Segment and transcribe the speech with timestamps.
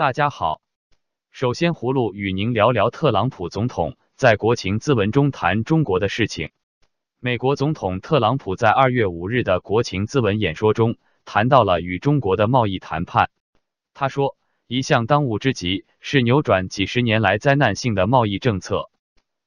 [0.00, 0.62] 大家好，
[1.30, 6.52] 首先葫芦与您聊聊特朗普总统在国情咨文中谈中国的事情。
[7.18, 10.96] 美国总统特朗普在二月五日的国情咨文演说中
[11.26, 13.28] 谈到了与中国的贸易谈判。
[13.92, 18.88] 他说，一项当务之急是扭转几十年来灾难性的贸易政策。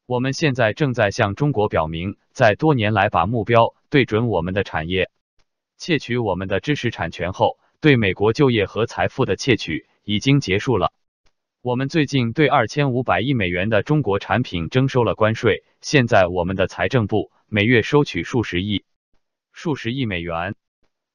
[0.05, 5.09] 我们现在正在向中国表明，在多年来把目标对准我们的产业，
[5.79, 10.93] 窃取我们的知识产权后，对美国就业和财富的窃取已经结束了。
[11.61, 18.83] 我们最近对二千五百亿美元的中国产品征收了关税，现在我们的财政部每月收取数十亿、
[19.53, 20.55] 数十亿美元。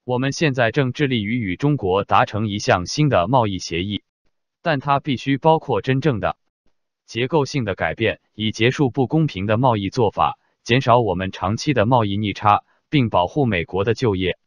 [0.05, 4.03] 我们现在正致力于与中国达成一项新的贸易协议，
[4.63, 6.39] 但它必须包括真正的。
[7.05, 14.39] 结构性的改变，以结束不公平的贸易做法，减少我们长期的贸易逆差，并保护美国的就业。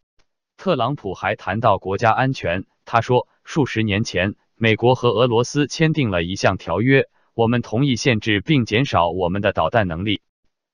[0.58, 10.20] 特朗普还谈到国家安全，他说，数十年前，美国和俄罗斯签订了一项条约，我们同意限制并减少我们的导弹能力。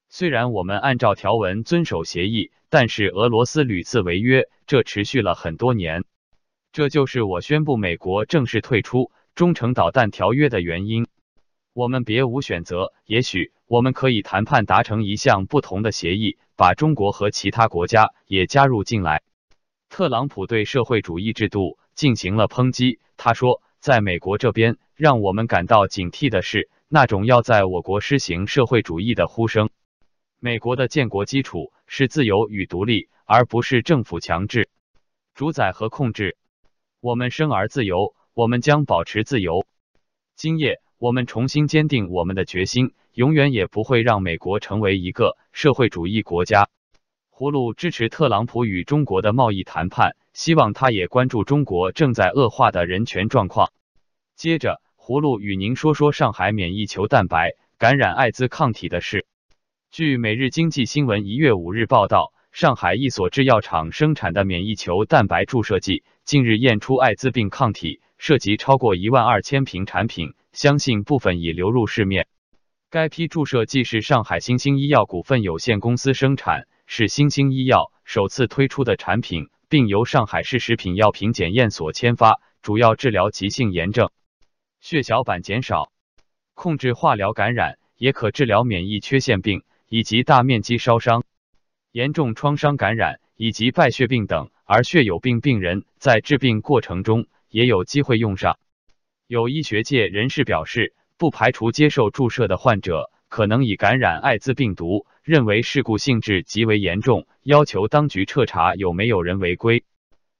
[0.10, 6.06] 虽然我们按照条文遵守协议，但是俄罗斯屡次违约，这持续了很多年。
[6.72, 11.06] 这就是我宣布美国正式退出中程导弹条约的原因。
[11.72, 19.22] 我们别无选择，也许我们可以谈判达成一项不同的协议，把中国和其他国家也加入进来。
[19.88, 23.00] 特朗普对社会主义制度进行了抨击。
[23.18, 29.70] 他说，在美国这边，让我们感到警惕的是那种要在我国施行社会主义的呼声。
[30.40, 34.70] 美国的建国基础是自由与独立，而不是政府强制
[35.36, 36.38] 主宰和控制。
[37.02, 39.66] 我们生而自由，我们将保持自由。
[40.38, 40.80] 今夜。
[41.00, 46.70] 我们重新坚定我们的决心，永远也不会让美国成为一个社会主义国家。
[47.32, 53.72] 葫芦支持特朗普与中国的贸易谈判，希望他也关注中国正在恶化的人权状况。
[54.36, 59.26] 接着，葫芦与您说说上海免疫球蛋白感染艾滋抗体的事。
[59.90, 70.36] 据《每日经济新闻》一月五日报道，上海一所制药厂生产的免疫球蛋白注射剂近日验出艾滋病抗体，涉及超过一万二千瓶产品。
[70.54, 72.28] 相信部分已流入市面。
[72.92, 84.12] 该批注射剂是上海新兴医药股份有限公司生产，是新兴医药首次推出的产品，并由上海市食品药品检验所签发，主要治疗急性炎症、
[84.80, 85.92] 血小板减少、
[86.54, 91.24] 控制化疗感染，也可治疗免疫缺陷病以及大面积烧伤、
[91.92, 94.50] 严重创伤感染以及败血病等。
[94.70, 98.60] 而血友病病人在治病过程中也有机会用上。
[99.26, 109.84] 有医学界人士表示，不排除接受注射的患者可能已感染艾滋病毒，认为事故性质极为严重，要求当局彻查有没有人违规。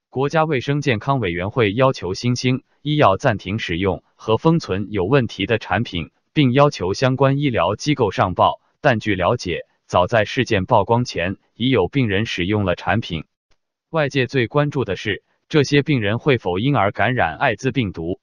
[0.10, 8.62] 国家卫生健康委员会要求新兴医药暂停使用和封存有问题的产品，并要求相关医疗机构上报。
[8.80, 13.26] 但据了解，早在事件曝光前，已有病人使用了产品。
[13.90, 18.20] 外界最关注的是，这些病人会否因而感染艾滋病毒？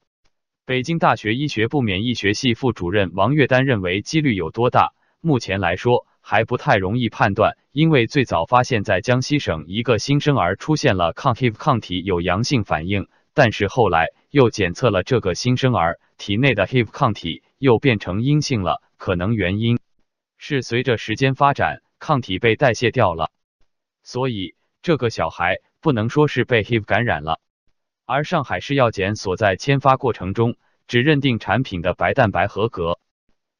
[0.67, 4.95] 北京大学医学部免疫学系副主任王月丹认为，几率有多大？
[5.21, 19.79] 目前来说还不太容易判断，因为最早发现在江西省一个新生儿出现了抗 HIV 抗体有阳性反应，但是后来又检测了这个新生儿体内的 HIV 抗体又变成阴性了，可能原因
[20.39, 23.31] 是随着时间发展，抗体被代谢掉了，
[24.03, 27.39] 所以这个小孩不能说是被 HIV 感染了。
[28.07, 30.57] 而上海市药检所在签发过程中，
[30.87, 32.99] 只认定产品的白蛋白合格。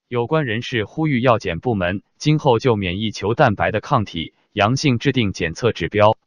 [0.07, 6.19] 有关人士呼吁药检部门今后就免疫球蛋白的抗体阳性制定检测指标。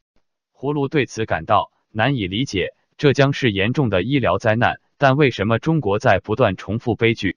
[0.52, 4.80] 葫芦对此感到难以理解，这将是严重的医疗灾难。
[4.96, 7.36] 但为什么中国在不断重复悲剧？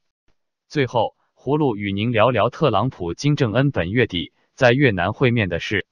[0.68, 5.86] 最后，葫芦与您聊聊特朗普金正恩本月底在越南会面的事。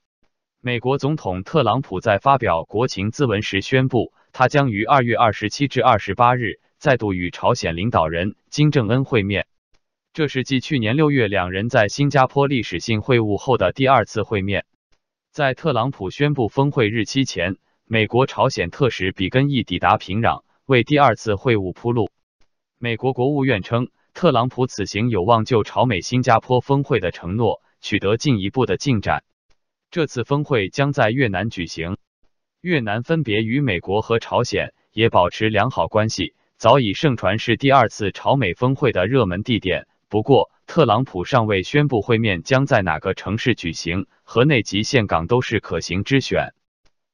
[0.61, 4.11] 美国总统特朗普在发表国情咨文时宣布。
[4.31, 9.47] 他将于二月二十七至二十八日再度与朝鲜领导人金正恩会面，
[10.13, 14.65] 这是继去年六月两人在新加坡历史性会晤后的第二次会面。
[15.31, 22.09] 在特朗普宣布峰会日期前，美国朝鲜特使比根义抵达平壤，为第二次会晤铺路。
[22.77, 29.23] 美国国务院称，特朗普此行有望就朝美新加坡峰会的承诺取得进一步的进展。
[29.91, 31.97] 这次峰会将在越南举行。
[32.61, 39.87] 越南分别与美国和朝鲜也保持良好关系，早已盛传是第二次朝美峰会的热门地点。
[40.09, 46.49] 不过，特朗普尚未宣布会面将在哪个城市举行，河内及岘港都是可行之选。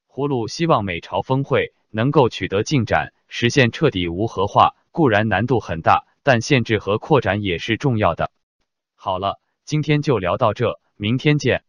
[0.09, 8.31] 葫芦希望美朝峰会能够取得进展，实现彻底无核化，固然难度很大，但限制和扩展也是重要的。
[8.95, 11.63] 好了，今天就聊到这，明天见。